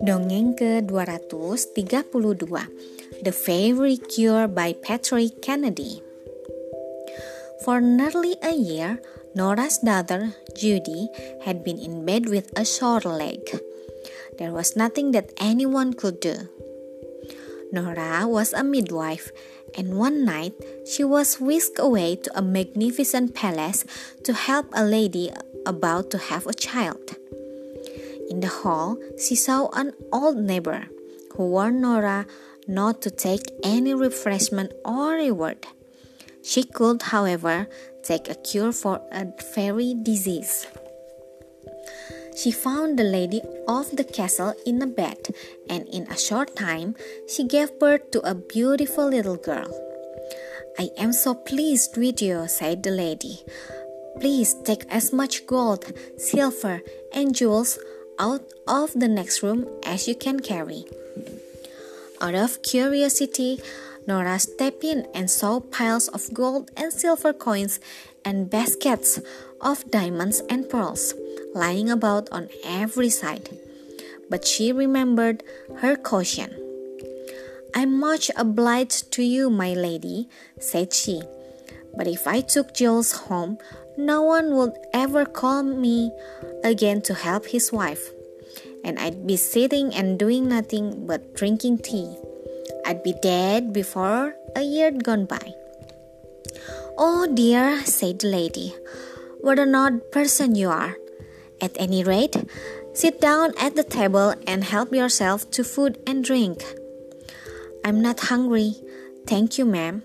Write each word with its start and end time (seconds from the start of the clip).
Dongeng 0.00 0.56
ke-232 0.56 2.48
The 3.20 3.34
Fairy 3.36 4.00
Cure 4.00 4.48
by 4.48 4.72
Patrick 4.72 5.44
Kennedy 5.44 6.00
For 7.60 7.84
nearly 7.84 8.40
a 8.40 8.56
year, 8.56 9.04
Nora's 9.36 9.76
daughter, 9.84 10.32
Judy, 10.56 11.12
had 11.44 11.60
been 11.60 11.76
in 11.76 12.08
bed 12.08 12.32
with 12.32 12.48
a 12.56 12.64
sore 12.64 13.04
leg. 13.04 13.44
There 14.40 14.56
was 14.56 14.72
nothing 14.72 15.12
that 15.12 15.36
anyone 15.36 15.92
could 15.92 16.24
do. 16.24 16.48
Nora 17.68 18.24
was 18.24 18.56
a 18.56 18.64
midwife, 18.64 19.28
and 19.76 20.00
one 20.00 20.24
night 20.24 20.56
she 20.88 21.04
was 21.04 21.36
whisked 21.36 21.76
away 21.76 22.16
to 22.16 22.32
a 22.32 22.40
magnificent 22.40 23.34
palace 23.34 23.84
to 24.24 24.32
help 24.32 24.72
a 24.72 24.84
lady 24.84 25.30
about 25.68 26.10
to 26.10 26.18
have 26.18 26.46
a 26.46 26.54
child. 26.54 27.14
In 28.30 28.40
the 28.40 28.48
hall, 28.48 28.96
she 29.20 29.36
saw 29.36 29.68
an 29.74 29.92
old 30.12 30.38
neighbor 30.38 30.88
who 31.36 31.46
warned 31.46 31.82
Nora 31.82 32.26
not 32.66 33.02
to 33.02 33.10
take 33.10 33.52
any 33.62 33.94
refreshment 33.94 34.72
or 34.84 35.12
reward. 35.12 35.66
She 36.42 36.64
could, 36.64 37.02
however, 37.02 37.68
take 38.02 38.28
a 38.28 38.34
cure 38.34 38.72
for 38.72 39.00
a 39.12 39.30
fairy 39.54 39.94
disease. 40.02 40.66
She 42.36 42.52
found 42.52 42.98
the 42.98 43.04
lady 43.04 43.42
of 43.66 43.94
the 43.96 44.04
castle 44.04 44.54
in 44.64 44.80
a 44.80 44.86
bed, 44.86 45.34
and 45.68 45.88
in 45.88 46.06
a 46.06 46.16
short 46.16 46.54
time 46.56 46.94
she 47.28 47.44
gave 47.44 47.78
birth 47.78 48.10
to 48.12 48.20
a 48.20 48.34
beautiful 48.34 49.08
little 49.08 49.36
girl. 49.36 49.68
I 50.78 50.90
am 50.96 51.12
so 51.12 51.34
pleased 51.34 51.96
with 51.96 52.22
you, 52.22 52.46
said 52.46 52.84
the 52.84 52.92
lady. 52.92 53.40
Please 54.20 54.54
take 54.64 54.84
as 54.90 55.12
much 55.12 55.46
gold, 55.46 55.92
silver, 56.16 56.82
and 57.12 57.34
jewels 57.34 57.78
out 58.18 58.42
of 58.66 58.92
the 58.94 59.08
next 59.08 59.42
room 59.42 59.66
as 59.84 60.08
you 60.08 60.14
can 60.14 60.40
carry. 60.40 60.84
Out 62.20 62.34
of 62.34 62.62
curiosity, 62.62 63.60
Nora 64.06 64.38
stepped 64.38 64.82
in 64.82 65.06
and 65.14 65.30
saw 65.30 65.60
piles 65.60 66.08
of 66.08 66.32
gold 66.34 66.70
and 66.76 66.92
silver 66.92 67.32
coins 67.32 67.78
and 68.24 68.50
baskets 68.50 69.20
of 69.60 69.88
diamonds 69.90 70.42
and 70.48 70.68
pearls 70.68 71.14
lying 71.54 71.90
about 71.90 72.28
on 72.32 72.48
every 72.64 73.10
side. 73.10 73.50
But 74.30 74.46
she 74.46 74.72
remembered 74.72 75.42
her 75.78 75.96
caution. 75.96 76.50
I'm 77.74 77.98
much 78.00 78.30
obliged 78.36 79.12
to 79.12 79.22
you, 79.22 79.50
my 79.50 79.74
lady, 79.74 80.28
said 80.58 80.92
she. 80.92 81.22
But 81.96 82.06
if 82.06 82.26
I 82.26 82.40
took 82.40 82.74
jewels 82.74 83.12
home, 83.12 83.58
no 83.98 84.22
one 84.22 84.54
would 84.54 84.78
ever 84.94 85.26
call 85.26 85.66
me 85.66 86.14
again 86.62 87.02
to 87.02 87.14
help 87.14 87.50
his 87.50 87.72
wife, 87.72 88.14
and 88.84 88.96
I'd 88.96 89.26
be 89.26 89.36
sitting 89.36 89.92
and 89.92 90.16
doing 90.18 90.46
nothing 90.46 91.04
but 91.04 91.34
drinking 91.34 91.78
tea. 91.82 92.14
I'd 92.86 93.02
be 93.02 93.12
dead 93.20 93.72
before 93.72 94.38
a 94.54 94.62
year 94.62 94.94
had 94.94 95.02
gone 95.02 95.26
by. 95.26 95.52
Oh 96.96 97.26
dear, 97.26 97.82
said 97.84 98.20
the 98.20 98.28
lady, 98.28 98.72
what 99.42 99.58
an 99.58 99.74
odd 99.74 100.12
person 100.12 100.54
you 100.54 100.70
are. 100.70 100.94
At 101.60 101.74
any 101.74 102.04
rate, 102.04 102.36
sit 102.94 103.20
down 103.20 103.52
at 103.58 103.74
the 103.74 103.82
table 103.82 104.32
and 104.46 104.62
help 104.62 104.94
yourself 104.94 105.50
to 105.58 105.64
food 105.64 105.98
and 106.06 106.22
drink. 106.22 106.62
I'm 107.84 108.00
not 108.00 108.30
hungry, 108.30 108.78
thank 109.26 109.58
you, 109.58 109.66
ma'am. 109.66 110.04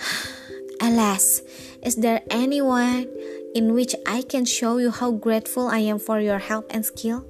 Alas, 0.80 1.42
is 1.86 1.94
there 1.94 2.20
any 2.30 2.60
way 2.60 3.06
in 3.54 3.72
which 3.72 3.94
I 4.04 4.22
can 4.22 4.44
show 4.44 4.78
you 4.78 4.90
how 4.90 5.12
grateful 5.12 5.68
I 5.68 5.78
am 5.86 6.00
for 6.00 6.18
your 6.18 6.42
help 6.42 6.66
and 6.70 6.84
skill? 6.84 7.24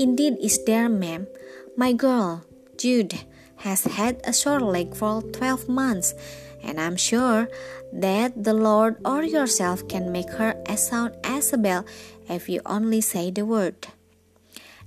Indeed, 0.00 0.38
is 0.42 0.58
there, 0.66 0.88
ma'am. 0.88 1.28
My 1.76 1.92
girl, 1.92 2.42
Jude, 2.76 3.14
has 3.62 3.84
had 3.84 4.20
a 4.24 4.32
short 4.32 4.62
leg 4.62 4.96
for 4.96 5.22
12 5.22 5.68
months, 5.68 6.14
and 6.64 6.80
I'm 6.80 6.96
sure 6.96 7.48
that 7.92 8.42
the 8.42 8.54
Lord 8.54 8.98
or 9.04 9.22
yourself 9.22 9.86
can 9.86 10.10
make 10.10 10.30
her 10.30 10.58
as 10.66 10.88
sound 10.88 11.14
as 11.22 11.52
a 11.52 11.58
bell 11.58 11.86
if 12.28 12.48
you 12.48 12.60
only 12.66 13.00
say 13.00 13.30
the 13.30 13.46
word. 13.46 13.86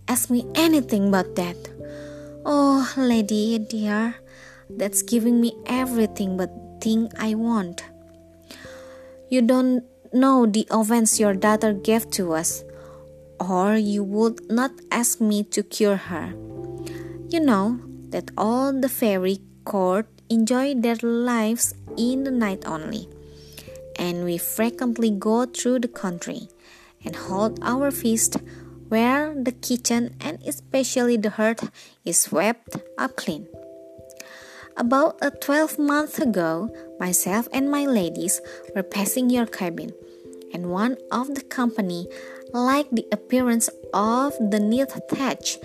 Ask 0.09 0.30
me 0.30 0.46
anything 0.56 1.09
but 1.09 1.36
that. 1.38 1.56
Oh, 2.46 2.84
lady 2.97 3.59
dear, 3.59 4.16
that's 4.70 5.03
giving 5.03 5.40
me 5.40 5.56
everything 5.66 6.36
but 6.36 6.52
the 6.52 6.80
thing 6.81 7.12
I 7.18 7.36
want. 7.36 7.86
You 9.31 9.42
don't 9.42 9.86
know 10.12 10.46
the 10.46 10.68
offense 10.69 11.18
your 11.18 11.34
daughter 11.34 11.72
gave 11.72 12.12
to 12.19 12.34
us, 12.34 12.66
or 13.40 13.78
you 13.78 14.03
would 14.03 14.52
not 14.52 14.72
ask 14.92 15.22
me 15.22 15.44
to 15.56 15.64
cure 15.64 15.96
her. 15.96 16.36
You 17.30 17.40
know 17.40 17.80
that 18.09 18.30
all 18.38 18.74
the 18.74 18.90
fairy 18.90 19.40
court 19.64 20.08
enjoy 20.28 20.75
their 20.75 21.00
lives 21.00 21.74
in 21.96 22.25
the 22.25 22.31
night 22.31 22.68
only, 22.68 23.08
and 23.96 24.25
we 24.25 24.38
frequently 24.38 25.12
go 25.12 25.46
through 25.46 25.80
the 25.80 25.88
country 25.88 26.50
and 27.06 27.16
hold 27.16 27.58
our 27.64 27.90
feast 27.90 28.36
where 28.90 29.34
the 29.34 29.53
kitchen 29.53 30.14
and 30.20 30.44
especially 30.46 31.16
the 31.16 31.40
hearth 31.40 31.72
is 32.03 32.20
swept 32.20 32.75
up 32.97 33.16
clean. 33.16 33.47
About 34.81 35.22
a 35.22 35.30
twelve 35.30 35.78
months 35.78 36.18
ago, 36.18 36.74
myself 37.00 37.47
and 37.53 37.69
my 37.69 37.86
ladies 37.86 38.42
were 38.74 38.81
passing 38.81 39.30
your 39.30 39.46
cabin, 39.46 39.94
and 40.56 40.72
one 40.74 40.97
of 41.12 41.36
the 41.36 41.44
company 41.44 42.08
liked 42.52 42.90
the 42.90 43.06
appearance 43.12 43.70
of 43.94 44.34
the 44.41 44.59
neat 44.59 44.90
thatch 45.08 45.59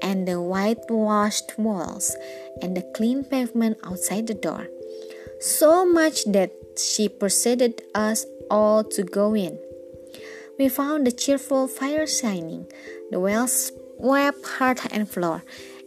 and 0.00 0.28
the 0.28 0.40
whitewashed 0.40 1.58
walls 1.58 2.14
and 2.62 2.76
the 2.76 2.86
clean 2.94 3.24
pavement 3.24 3.78
outside 3.82 4.28
the 4.28 4.38
door, 4.38 4.68
so 5.40 5.84
much 5.84 6.22
that 6.30 6.54
she 6.78 7.08
persuaded 7.08 7.82
us 7.96 8.26
all 8.48 8.84
to 8.84 9.02
go 9.02 9.34
in. 9.34 9.58
We 10.56 10.68
found 10.68 11.04
the 11.04 11.10
cheerful 11.10 11.66
fire 11.66 12.06
shining, 12.06 12.70
the 13.10 13.18
well 13.18 13.48
swept 13.48 14.46
hearth 14.46 14.86
and 14.94 15.10
floor, 15.10 15.42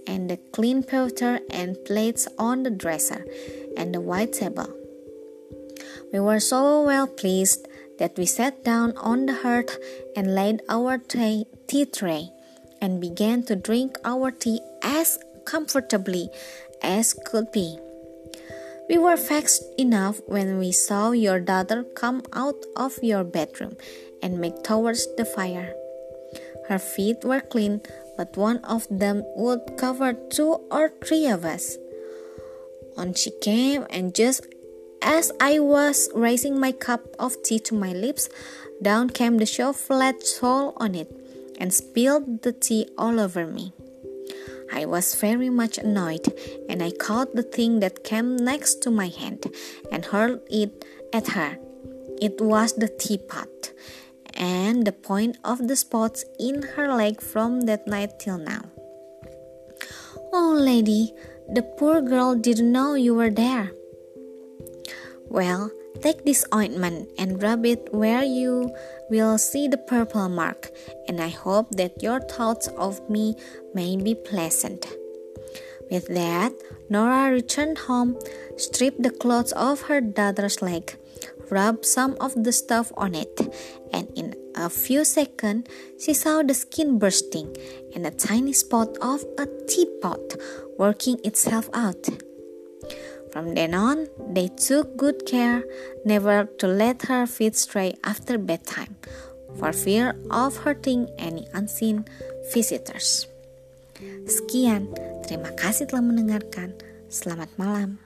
and 0.07 0.29
the 0.29 0.37
clean 0.51 0.83
pewter 0.83 1.39
and 1.49 1.77
plates 1.85 2.27
on 2.37 2.63
the 2.63 2.69
dresser 2.69 3.25
and 3.77 3.93
the 3.93 4.01
white 4.01 4.33
table. 4.33 4.69
We 6.11 6.19
were 6.19 6.39
so 6.39 6.83
well 6.83 7.07
pleased 7.07 7.67
that 7.99 8.17
we 8.17 8.25
sat 8.25 8.63
down 8.63 8.95
on 8.97 9.25
the 9.25 9.33
hearth 9.33 9.77
and 10.15 10.35
laid 10.35 10.61
our 10.69 10.97
tea 10.97 11.45
tray 11.85 12.29
and 12.81 13.01
began 13.01 13.43
to 13.43 13.55
drink 13.55 13.97
our 14.03 14.31
tea 14.31 14.59
as 14.81 15.17
comfortably 15.45 16.29
as 16.81 17.13
could 17.13 17.51
be. 17.51 17.77
We 18.87 18.97
were 18.99 19.15
vexed 19.15 19.63
enough 19.79 20.21
when 20.27 20.59
we 20.59 20.71
saw 20.71 21.11
your 21.11 21.39
daughter 21.39 21.83
come 21.95 22.21
out 22.33 22.63
of 22.75 22.99
your 23.01 23.23
bedroom 23.23 23.77
and 24.21 24.39
make 24.39 24.63
towards 24.63 25.07
the 25.15 25.25
fire. 25.25 25.73
Her 26.67 26.77
feet 26.77 27.23
were 27.23 27.41
clean, 27.41 27.81
but 28.17 28.37
one 28.37 28.57
of 28.59 28.87
them 28.89 29.23
would 29.35 29.77
cover 29.77 30.13
two 30.13 30.61
or 30.71 30.91
three 31.03 31.27
of 31.27 31.45
us. 31.45 31.77
On 32.97 33.13
she 33.13 33.31
came, 33.41 33.85
and 33.89 34.15
just 34.15 34.47
as 35.01 35.31
I 35.39 35.59
was 35.59 36.09
raising 36.15 36.59
my 36.59 36.71
cup 36.71 37.01
of 37.19 37.41
tea 37.43 37.59
to 37.59 37.75
my 37.75 37.93
lips, 37.93 38.29
down 38.81 39.09
came 39.09 39.37
the 39.37 39.45
show 39.45 39.73
flat 39.73 40.23
sole 40.23 40.73
on 40.77 40.95
it 40.95 41.11
and 41.59 41.73
spilled 41.73 42.41
the 42.41 42.51
tea 42.51 42.87
all 42.97 43.19
over 43.19 43.45
me. 43.45 43.73
I 44.73 44.85
was 44.85 45.15
very 45.15 45.49
much 45.49 45.77
annoyed, 45.77 46.27
and 46.67 46.81
I 46.81 46.91
caught 46.91 47.35
the 47.35 47.43
thing 47.43 47.79
that 47.81 48.03
came 48.03 48.35
next 48.35 48.81
to 48.83 48.91
my 48.91 49.07
hand 49.07 49.45
and 49.91 50.03
hurled 50.03 50.41
it 50.49 50.83
at 51.13 51.27
her. 51.29 51.57
It 52.19 52.41
was 52.41 52.73
the 52.73 52.87
teapot, 52.87 53.71
and 54.35 54.85
the 54.85 54.91
point 54.91 55.37
of 55.43 55.67
the 55.67 55.75
spots 55.75 56.25
in 56.39 56.61
her 56.75 56.93
leg 56.93 57.21
from 57.21 57.61
that 57.61 57.87
night 57.87 58.19
till 58.19 58.37
now. 58.37 58.61
Oh, 60.33 60.55
lady, 60.59 61.13
the 61.47 61.63
poor 61.63 62.01
girl 62.01 62.35
didn't 62.35 62.71
know 62.71 62.95
you 62.95 63.15
were 63.15 63.29
there. 63.29 63.71
Well, 65.29 65.71
take 66.01 66.25
this 66.25 66.45
ointment 66.53 67.09
and 67.17 67.41
rub 67.41 67.65
it 67.65 67.93
where 67.93 68.23
you 68.23 68.73
will 69.09 69.37
see 69.37 69.67
the 69.67 69.77
purple 69.77 70.29
mark, 70.29 70.71
and 71.07 71.21
I 71.21 71.29
hope 71.29 71.71
that 71.75 72.01
your 72.01 72.19
thoughts 72.19 72.67
of 72.67 73.09
me 73.09 73.35
may 73.73 73.95
be 73.97 74.15
pleasant. 74.15 74.85
With 75.91 76.07
that, 76.07 76.53
Nora 76.89 77.31
returned 77.31 77.77
home, 77.77 78.17
stripped 78.57 79.03
the 79.03 79.11
clothes 79.11 79.53
off 79.53 79.83
her 79.83 80.01
daughter's 80.01 80.61
leg, 80.61 80.97
rubbed 81.51 81.85
some 81.85 82.15
of 82.19 82.33
the 82.35 82.51
stuff 82.51 82.91
on 82.97 83.15
it, 83.15 83.41
and 83.91 84.09
in 84.15 84.35
a 84.55 84.69
few 84.69 85.03
seconds 85.03 85.67
she 85.99 86.13
saw 86.13 86.41
the 86.41 86.53
skin 86.53 86.99
bursting 86.99 87.55
and 87.93 88.05
a 88.05 88.11
tiny 88.11 88.53
spot 88.53 88.95
of 89.01 89.23
a 89.37 89.47
teapot 89.67 90.35
working 90.77 91.19
itself 91.23 91.69
out. 91.73 92.07
From 93.35 93.53
then 93.53 93.75
on, 93.75 94.07
they 94.31 94.47
took 94.47 94.95
good 94.95 95.25
care 95.25 95.63
never 96.05 96.47
to 96.59 96.67
let 96.67 97.11
her 97.11 97.27
feet 97.27 97.55
stray 97.55 97.95
after 98.03 98.37
bedtime, 98.37 98.95
for 99.59 99.73
fear 99.73 100.15
of 100.31 100.63
hurting 100.63 101.11
any 101.19 101.43
unseen 101.51 102.07
visitors. 102.55 103.27
Sekian, 104.23 104.91
terima 105.27 105.51
kasih 105.55 105.91
telah 105.91 106.03
mendengarkan. 106.03 106.79
Selamat 107.11 107.51
malam. 107.59 108.04